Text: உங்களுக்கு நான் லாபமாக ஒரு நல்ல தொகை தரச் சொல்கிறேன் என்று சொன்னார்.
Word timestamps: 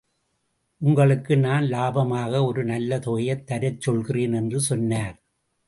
உங்களுக்கு 0.81 1.37
நான் 1.37 1.63
லாபமாக 1.63 2.43
ஒரு 2.45 2.63
நல்ல 2.63 2.99
தொகை 2.99 3.43
தரச் 3.43 3.81
சொல்கிறேன் 3.81 4.33
என்று 4.33 4.59
சொன்னார். 4.61 5.15